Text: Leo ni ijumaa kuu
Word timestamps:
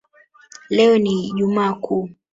Leo 0.69 0.97
ni 0.97 1.27
ijumaa 1.27 1.73
kuu 1.73 2.09